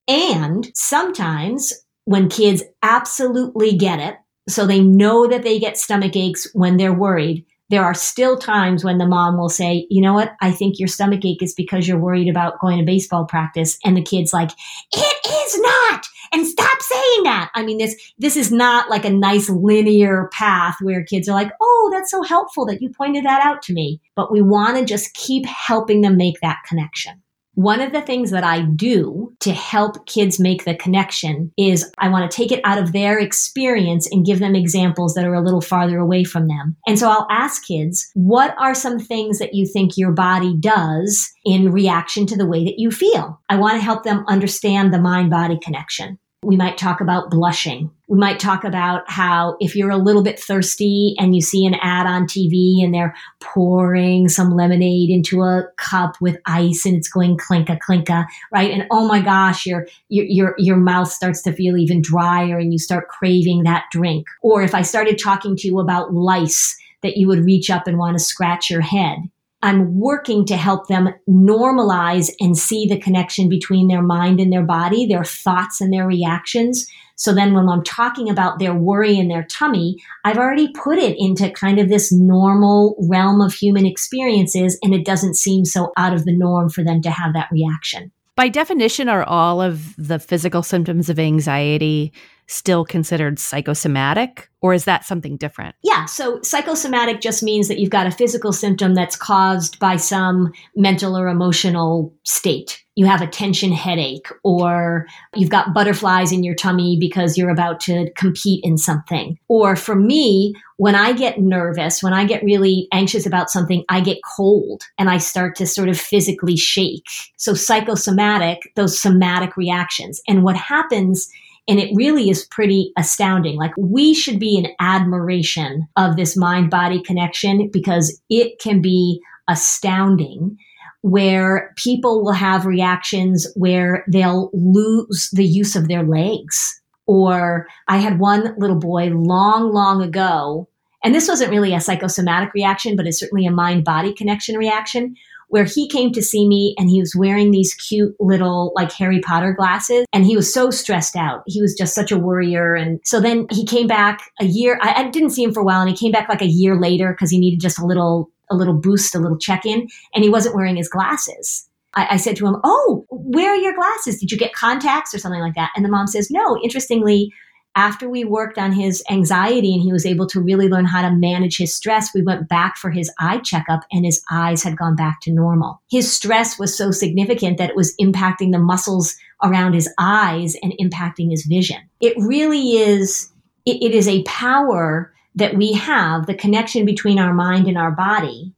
[0.08, 1.74] And sometimes
[2.06, 4.15] when kids absolutely get it,
[4.50, 7.46] so they know that they get stomach aches when they're worried.
[7.70, 10.32] There are still times when the mom will say, you know what?
[10.41, 13.78] I think your stomach ache is because you're worried about going to baseball practice.
[13.84, 14.52] And the kid's like,
[14.93, 16.08] it is not.
[16.32, 17.52] And stop saying that.
[17.56, 21.52] I mean, this, this is not like a nice linear path where kids are like,
[21.62, 24.00] oh, that's so helpful that you pointed that out to me.
[24.15, 27.22] But we want to just keep helping them make that connection.
[27.58, 32.08] One of the things that I do to help kids make the connection is I
[32.08, 35.41] want to take it out of their experience and give them examples that are a
[35.41, 36.78] little farther away from them.
[36.86, 41.34] And so I'll ask kids, what are some things that you think your body does
[41.46, 43.41] in reaction to the way that you feel?
[43.50, 46.20] I want to help them understand the mind body connection.
[46.43, 47.89] We might talk about blushing.
[48.08, 51.76] We might talk about how if you're a little bit thirsty and you see an
[51.82, 57.10] ad on TV and they're pouring some lemonade into a cup with ice and it's
[57.10, 58.71] going clinka clinka, right?
[58.71, 62.71] And oh my gosh, your, your, your, your mouth starts to feel even drier and
[62.71, 64.28] you start craving that drink.
[64.43, 67.97] Or if I started talking to you about lice that you would reach up and
[67.97, 69.17] want to scratch your head
[69.62, 74.63] I'm working to help them normalize and see the connection between their mind and their
[74.63, 76.88] body, their thoughts and their reactions.
[77.15, 81.15] So then when I'm talking about their worry and their tummy, I've already put it
[81.17, 86.13] into kind of this normal realm of human experiences and it doesn't seem so out
[86.13, 88.12] of the norm for them to have that reaction.
[88.36, 92.13] By definition, are all of the physical symptoms of anxiety
[92.48, 95.76] still considered psychosomatic, or is that something different?
[95.84, 100.54] Yeah, so psychosomatic just means that you've got a physical symptom that's caused by some
[100.76, 102.84] mental or emotional state.
[102.96, 105.06] You have a tension headache, or
[105.36, 109.38] you've got butterflies in your tummy because you're about to compete in something.
[109.50, 114.02] Or for me, when I get nervous, when I get really anxious about something, I
[114.02, 117.06] get cold and I start to sort of physically shake.
[117.36, 120.22] So psychosomatic, those somatic reactions.
[120.28, 121.30] And what happens
[121.68, 123.58] and it really is pretty astounding.
[123.58, 129.22] Like we should be in admiration of this mind body connection because it can be
[129.50, 130.58] astounding
[131.02, 136.82] where people will have reactions where they'll lose the use of their legs.
[137.06, 140.68] Or I had one little boy long, long ago,
[141.04, 145.16] and this wasn't really a psychosomatic reaction, but it's certainly a mind body connection reaction
[145.48, 149.20] where he came to see me and he was wearing these cute little like Harry
[149.22, 151.44] Potter glasses and he was so stressed out.
[151.48, 152.76] He was just such a worrier.
[152.76, 154.78] And so then he came back a year.
[154.82, 156.80] I, I didn't see him for a while and he came back like a year
[156.80, 160.24] later because he needed just a little, a little boost, a little check in and
[160.24, 161.68] he wasn't wearing his glasses.
[161.94, 164.20] I, I said to him, Oh, where are your glasses?
[164.20, 165.72] Did you get contacts or something like that?
[165.76, 167.34] And the mom says, No, interestingly,
[167.78, 171.16] after we worked on his anxiety and he was able to really learn how to
[171.16, 174.96] manage his stress, we went back for his eye checkup and his eyes had gone
[174.96, 175.80] back to normal.
[175.90, 180.74] His stress was so significant that it was impacting the muscles around his eyes and
[180.82, 181.78] impacting his vision.
[182.02, 183.32] It really is,
[183.68, 187.92] it, it is a power that we have, the connection between our mind and our
[187.92, 188.56] body.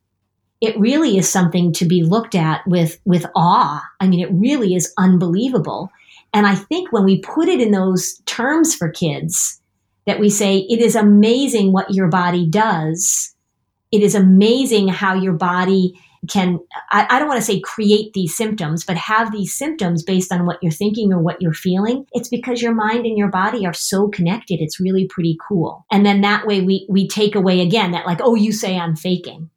[0.61, 3.83] It really is something to be looked at with, with awe.
[3.99, 5.91] I mean, it really is unbelievable.
[6.33, 9.59] And I think when we put it in those terms for kids,
[10.05, 13.35] that we say, it is amazing what your body does.
[13.91, 16.59] It is amazing how your body can,
[16.91, 20.45] I, I don't want to say create these symptoms, but have these symptoms based on
[20.45, 22.05] what you're thinking or what you're feeling.
[22.11, 24.59] It's because your mind and your body are so connected.
[24.61, 25.85] It's really pretty cool.
[25.91, 28.95] And then that way we, we take away again that like, oh, you say I'm
[28.95, 29.49] faking.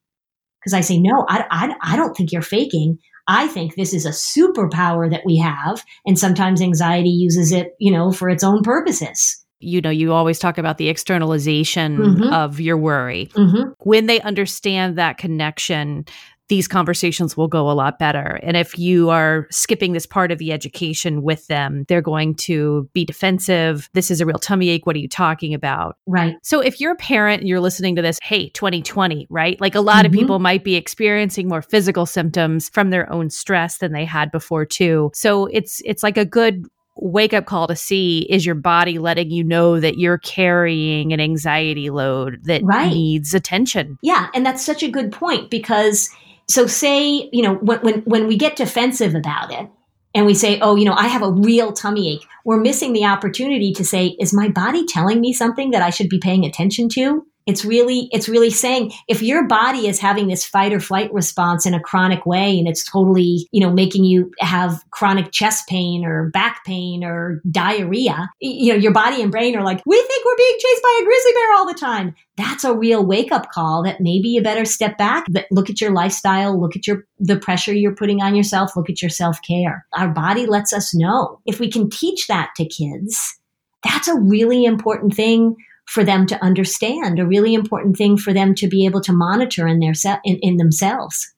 [0.60, 2.98] Because I say, no, I, I, I don't think you're faking.
[3.32, 5.82] I think this is a superpower that we have.
[6.04, 10.38] And sometimes anxiety uses it, you know, for its own purposes you know, you always
[10.38, 12.32] talk about the externalization mm-hmm.
[12.32, 13.30] of your worry.
[13.34, 13.70] Mm-hmm.
[13.78, 16.04] When they understand that connection,
[16.52, 18.38] these conversations will go a lot better.
[18.42, 22.90] And if you are skipping this part of the education with them, they're going to
[22.92, 23.88] be defensive.
[23.94, 24.84] This is a real tummy ache.
[24.84, 25.96] What are you talking about?
[26.06, 26.36] Right.
[26.42, 29.58] So if you're a parent and you're listening to this, hey, 2020, right?
[29.62, 30.06] Like a lot mm-hmm.
[30.08, 34.30] of people might be experiencing more physical symptoms from their own stress than they had
[34.30, 35.10] before too.
[35.14, 39.30] So it's it's like a good wake up call to see is your body letting
[39.30, 42.92] you know that you're carrying an anxiety load that right.
[42.92, 43.98] needs attention.
[44.02, 46.10] Yeah, and that's such a good point because
[46.52, 49.68] so say, you know, when, when, when we get defensive about it
[50.14, 53.06] and we say, oh, you know, I have a real tummy ache, we're missing the
[53.06, 56.90] opportunity to say, is my body telling me something that I should be paying attention
[56.90, 57.26] to?
[57.46, 61.66] It's really, it's really saying if your body is having this fight or flight response
[61.66, 66.04] in a chronic way and it's totally, you know, making you have chronic chest pain
[66.04, 70.24] or back pain or diarrhea, you know, your body and brain are like, we think
[70.24, 72.14] we're being chased by a grizzly bear all the time.
[72.36, 75.92] That's a real wake up call that maybe you better step back, look at your
[75.92, 79.86] lifestyle, look at your, the pressure you're putting on yourself, look at your self care.
[79.94, 81.40] Our body lets us know.
[81.46, 83.38] If we can teach that to kids,
[83.84, 88.54] that's a really important thing for them to understand, a really important thing for them
[88.54, 91.32] to be able to monitor in their se- in, in themselves.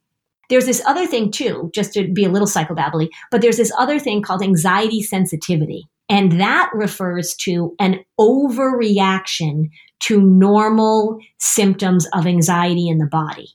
[0.51, 3.99] There's this other thing too, just to be a little psychobabbly, but there's this other
[3.99, 5.85] thing called anxiety sensitivity.
[6.11, 13.49] And that refers to an overreaction to normal symptoms of anxiety in the body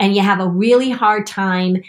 [0.00, 1.82] and you have a really hard time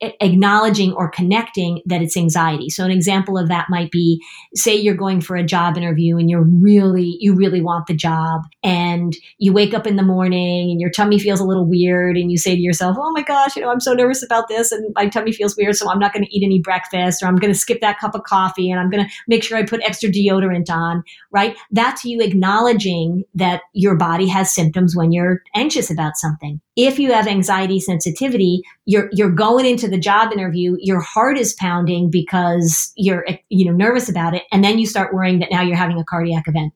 [0.00, 2.68] acknowledging or connecting that it's anxiety.
[2.68, 4.22] So an example of that might be
[4.54, 8.42] say you're going for a job interview and you're really you really want the job
[8.62, 12.30] and you wake up in the morning and your tummy feels a little weird and
[12.30, 14.92] you say to yourself, "Oh my gosh, you know, I'm so nervous about this and
[14.94, 17.52] my tummy feels weird, so I'm not going to eat any breakfast or I'm going
[17.52, 20.10] to skip that cup of coffee and I'm going to make sure I put extra
[20.10, 21.56] deodorant on." Right?
[21.70, 26.60] That's you acknowledging that your body has symptoms when you're anxious about something.
[26.76, 31.54] If you have anxiety sensitivity, you're you're going into the job interview, your heart is
[31.54, 34.42] pounding because you're, you know, nervous about it.
[34.52, 36.72] And then you start worrying that now you're having a cardiac event.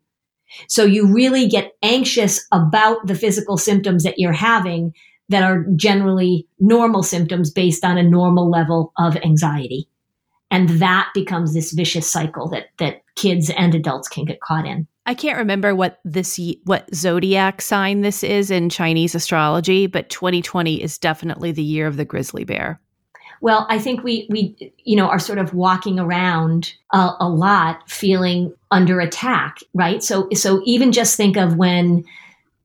[0.68, 4.92] So you really get anxious about the physical symptoms that you're having
[5.28, 9.88] that are generally normal symptoms based on a normal level of anxiety.
[10.50, 14.88] And that becomes this vicious cycle that, that kids and adults can get caught in.
[15.06, 20.82] I can't remember what this what zodiac sign this is in Chinese astrology, but 2020
[20.82, 22.80] is definitely the year of the grizzly bear.
[23.40, 27.88] Well, I think we we you know are sort of walking around a, a lot
[27.88, 30.02] feeling under attack, right?
[30.02, 32.04] So so even just think of when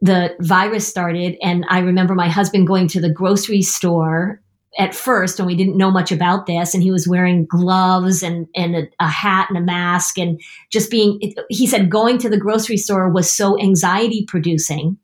[0.02, 4.42] the virus started and I remember my husband going to the grocery store
[4.78, 8.48] at first and we didn't know much about this and he was wearing gloves and,
[8.56, 11.20] and a, a, hat and a mask and just being
[11.50, 14.98] he said going to the grocery store was so anxiety producing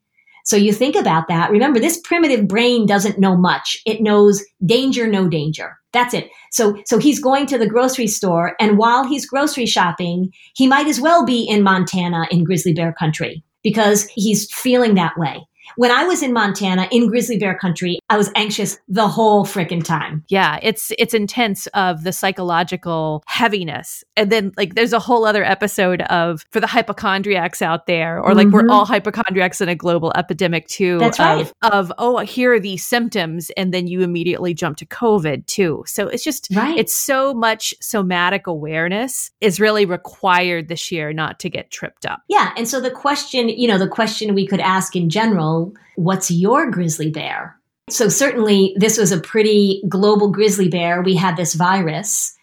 [0.44, 1.52] so you think about that.
[1.52, 3.78] Remember this primitive brain doesn't know much.
[3.86, 5.78] It knows danger no danger.
[5.94, 6.30] That's it.
[6.52, 10.88] So so he's going to the grocery store and while he's grocery shopping he might
[10.88, 15.92] as well be in montana in grizzly bear country because he's feeling that way when
[15.92, 20.24] I was in Montana in grizzly bear country, I was anxious the whole freaking time.
[20.28, 24.04] Yeah, it's it's intense of the psychological heaviness.
[24.16, 28.34] And then like there's a whole other episode of for the hypochondriacs out there or
[28.34, 28.68] like mm-hmm.
[28.68, 31.00] we're all hypochondriacs in a global epidemic too.
[31.00, 31.54] That's of, right.
[31.62, 35.84] Of oh, here are these symptoms and then you immediately jump to COVID too.
[35.88, 36.78] So it's just right.
[36.78, 42.22] it's so much somatic awareness is really required this year not to get tripped up.
[42.28, 45.61] Yeah, and so the question, you know, the question we could ask in general
[45.96, 47.58] what's your grizzly bear?
[47.90, 51.02] So, certainly, this was a pretty global grizzly bear.
[51.02, 52.34] We had this virus,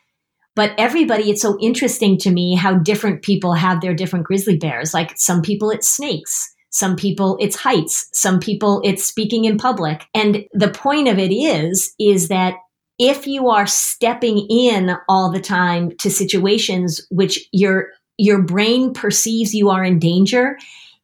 [0.54, 4.92] but everybody, it's so interesting to me how different people have their different grizzly bears.
[4.92, 6.52] Like some people, it's snakes.
[6.70, 8.08] Some people it's heights.
[8.12, 10.04] Some people it's speaking in public.
[10.14, 12.54] And the point of it is, is that
[12.98, 19.54] if you are stepping in all the time to situations which your, your brain perceives
[19.54, 20.58] you are in danger,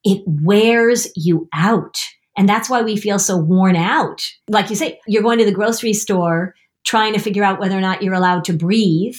[0.05, 1.99] it wears you out.
[2.37, 4.23] And that's why we feel so worn out.
[4.49, 7.81] Like you say, you're going to the grocery store trying to figure out whether or
[7.81, 9.17] not you're allowed to breathe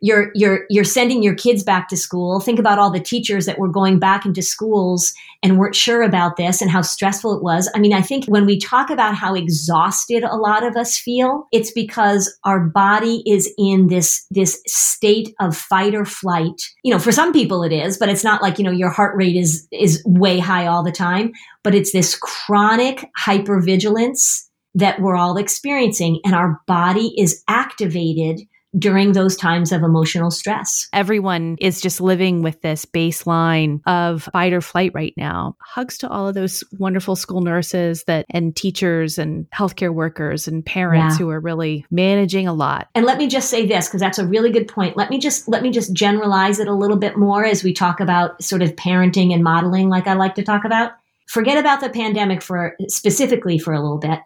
[0.00, 2.40] you're you're you're sending your kids back to school.
[2.40, 6.36] Think about all the teachers that were going back into schools and weren't sure about
[6.36, 7.70] this and how stressful it was.
[7.74, 11.46] I mean i think when we talk about how exhausted a lot of us feel
[11.52, 16.60] it's because our body is in this this state of fight or flight.
[16.84, 19.16] You know for some people it is but it's not like you know your heart
[19.16, 21.32] rate is is way high all the time
[21.62, 24.44] but it's this chronic hypervigilance
[24.74, 28.40] that we're all experiencing and our body is activated
[28.76, 30.88] during those times of emotional stress.
[30.92, 35.56] Everyone is just living with this baseline of fight or flight right now.
[35.60, 40.64] Hugs to all of those wonderful school nurses that and teachers and healthcare workers and
[40.64, 41.24] parents yeah.
[41.24, 42.88] who are really managing a lot.
[42.94, 44.96] And let me just say this because that's a really good point.
[44.96, 48.00] Let me just let me just generalize it a little bit more as we talk
[48.00, 50.92] about sort of parenting and modeling like I like to talk about.
[51.26, 54.20] Forget about the pandemic for specifically for a little bit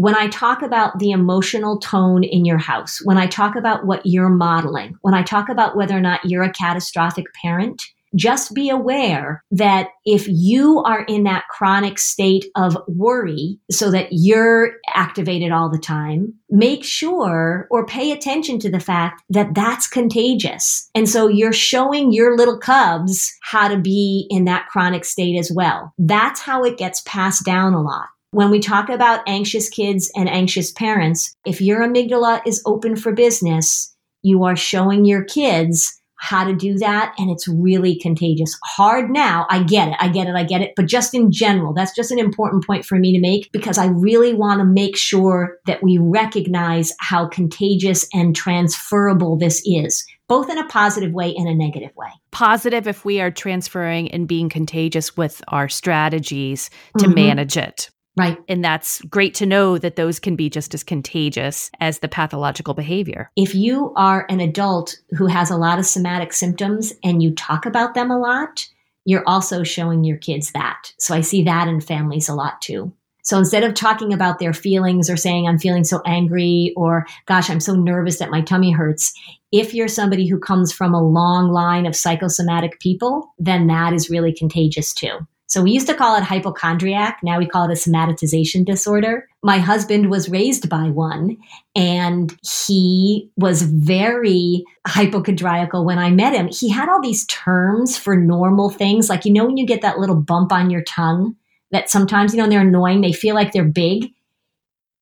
[0.00, 4.00] when I talk about the emotional tone in your house, when I talk about what
[4.06, 7.82] you're modeling, when I talk about whether or not you're a catastrophic parent,
[8.14, 14.08] just be aware that if you are in that chronic state of worry so that
[14.10, 19.86] you're activated all the time, make sure or pay attention to the fact that that's
[19.86, 20.88] contagious.
[20.94, 25.52] And so you're showing your little cubs how to be in that chronic state as
[25.54, 25.92] well.
[25.98, 28.08] That's how it gets passed down a lot.
[28.32, 33.12] When we talk about anxious kids and anxious parents, if your amygdala is open for
[33.12, 37.12] business, you are showing your kids how to do that.
[37.18, 38.56] And it's really contagious.
[38.62, 39.46] Hard now.
[39.50, 39.96] I get it.
[39.98, 40.36] I get it.
[40.36, 40.74] I get it.
[40.76, 43.86] But just in general, that's just an important point for me to make because I
[43.86, 50.48] really want to make sure that we recognize how contagious and transferable this is both
[50.48, 52.06] in a positive way and a negative way.
[52.30, 57.14] Positive if we are transferring and being contagious with our strategies to mm-hmm.
[57.14, 57.90] manage it.
[58.20, 58.36] Right.
[58.48, 62.74] And that's great to know that those can be just as contagious as the pathological
[62.74, 63.30] behavior.
[63.34, 67.64] If you are an adult who has a lot of somatic symptoms and you talk
[67.64, 68.68] about them a lot,
[69.06, 70.92] you're also showing your kids that.
[70.98, 72.92] So I see that in families a lot too.
[73.22, 77.48] So instead of talking about their feelings or saying, I'm feeling so angry or, gosh,
[77.48, 79.14] I'm so nervous that my tummy hurts,
[79.50, 84.10] if you're somebody who comes from a long line of psychosomatic people, then that is
[84.10, 85.26] really contagious too.
[85.50, 87.18] So we used to call it hypochondriac.
[87.24, 89.28] Now we call it a somatization disorder.
[89.42, 91.38] My husband was raised by one
[91.74, 92.32] and
[92.62, 96.46] he was very hypochondriacal when I met him.
[96.52, 99.08] He had all these terms for normal things.
[99.08, 101.34] Like, you know, when you get that little bump on your tongue
[101.72, 104.06] that sometimes, you know, they're annoying, they feel like they're big.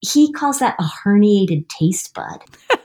[0.01, 2.43] He calls that a herniated taste bud.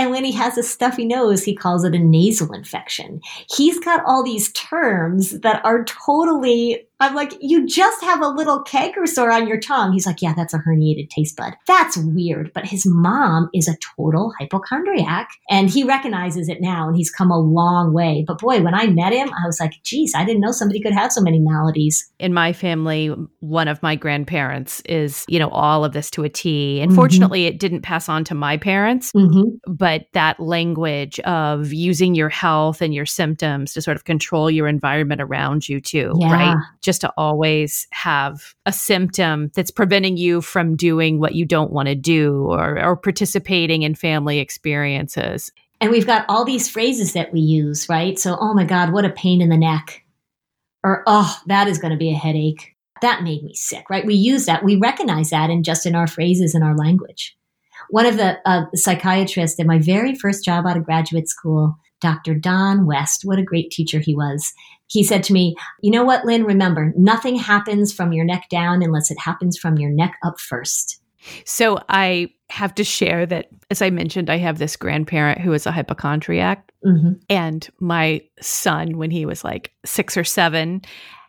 [0.00, 3.20] And when he has a stuffy nose, he calls it a nasal infection.
[3.54, 8.62] He's got all these terms that are totally I'm like, you just have a little
[8.62, 9.92] canker sore on your tongue.
[9.92, 11.54] He's like, yeah, that's a herniated taste bud.
[11.66, 12.52] That's weird.
[12.54, 17.30] But his mom is a total hypochondriac and he recognizes it now and he's come
[17.30, 18.24] a long way.
[18.26, 20.92] But boy, when I met him, I was like, geez, I didn't know somebody could
[20.92, 22.10] have so many maladies.
[22.18, 23.08] In my family,
[23.40, 26.80] one of my grandparents is, you know, all of this to a T.
[26.80, 26.96] And mm-hmm.
[26.96, 29.56] fortunately, it didn't pass on to my parents, mm-hmm.
[29.72, 34.68] but that language of using your health and your symptoms to sort of control your
[34.68, 36.32] environment around you too, yeah.
[36.32, 36.56] right?
[36.90, 41.86] Just to always have a symptom that's preventing you from doing what you don't want
[41.86, 45.52] to do or, or participating in family experiences.
[45.80, 48.18] And we've got all these phrases that we use, right?
[48.18, 50.04] So, oh my God, what a pain in the neck.
[50.82, 52.74] Or, oh, that is going to be a headache.
[53.02, 54.04] That made me sick, right?
[54.04, 54.64] We use that.
[54.64, 57.36] We recognize that in just in our phrases and our language.
[57.90, 62.34] One of the uh, psychiatrists at my very first job out of graduate school, Dr.
[62.34, 64.52] Don West, what a great teacher he was
[64.90, 66.44] he said to me, You know what, Lynn?
[66.44, 71.00] Remember, nothing happens from your neck down unless it happens from your neck up first.
[71.44, 75.66] So I have to share that, as I mentioned, I have this grandparent who is
[75.66, 76.72] a hypochondriac.
[76.84, 77.12] Mm-hmm.
[77.28, 80.82] And my son, when he was like six or seven,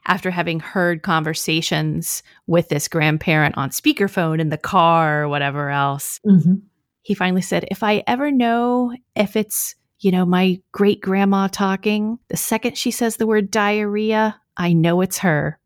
[0.07, 6.19] after having heard conversations with this grandparent on speakerphone in the car or whatever else,
[6.25, 6.55] mm-hmm.
[7.03, 12.19] he finally said, If I ever know if it's you know, my great grandma talking,
[12.27, 15.59] the second she says the word diarrhea, I know it's her.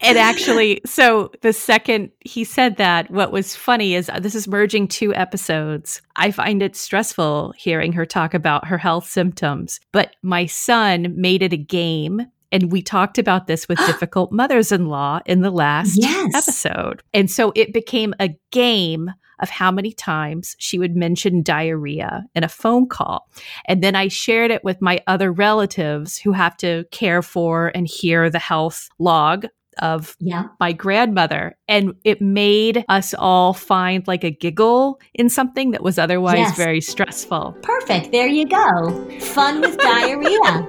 [0.00, 4.46] and actually, so the second he said that, what was funny is uh, this is
[4.46, 6.00] merging two episodes.
[6.16, 11.42] I find it stressful hearing her talk about her health symptoms, but my son made
[11.42, 15.50] it a game and we talked about this with difficult mothers in law in the
[15.50, 16.32] last yes.
[16.34, 17.02] episode.
[17.12, 19.10] And so it became a game
[19.44, 23.28] of how many times she would mention diarrhea in a phone call.
[23.66, 27.86] And then I shared it with my other relatives who have to care for and
[27.86, 29.46] hear the health log
[29.82, 30.44] of yeah.
[30.60, 31.58] my grandmother.
[31.68, 36.56] And it made us all find like a giggle in something that was otherwise yes.
[36.56, 37.56] very stressful.
[37.62, 38.12] Perfect.
[38.12, 39.10] There you go.
[39.20, 40.66] Fun with diarrhea.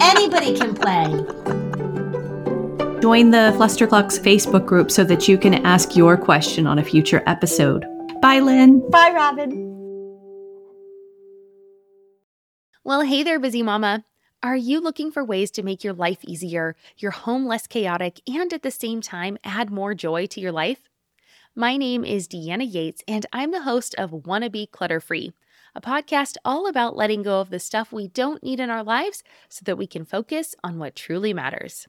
[0.00, 1.04] Anybody can play.
[3.00, 7.22] Join the Flusterclux Facebook group so that you can ask your question on a future
[7.26, 7.84] episode.
[8.22, 8.88] Bye, Lynn.
[8.88, 9.50] Bye, Robin.
[12.84, 14.04] Well, hey there, busy mama.
[14.44, 18.52] Are you looking for ways to make your life easier, your home less chaotic, and
[18.52, 20.88] at the same time add more joy to your life?
[21.56, 25.32] My name is Deanna Yates, and I'm the host of Wanna Be Clutter Free,
[25.74, 29.24] a podcast all about letting go of the stuff we don't need in our lives
[29.48, 31.88] so that we can focus on what truly matters.